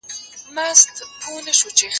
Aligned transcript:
پاکوالي 0.55 1.51
وساته؟ 1.53 1.85